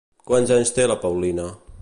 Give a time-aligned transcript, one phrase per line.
[0.31, 1.47] Quants anys té la Paulina?